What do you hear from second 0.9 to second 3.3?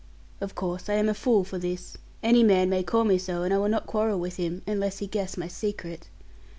am a fool for this; any man may call me